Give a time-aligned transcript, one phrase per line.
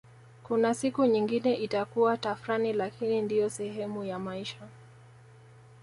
[0.43, 4.67] Kuna siku nyingine itakuwa tafrani lakini ndiyo sehemu ya maisha